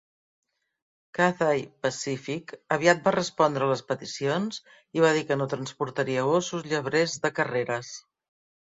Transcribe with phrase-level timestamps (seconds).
[1.17, 4.61] Cathay Pacific aviat va respondre a les peticions
[4.99, 7.97] i va dir que no transportaria gossos llebrers de carreres.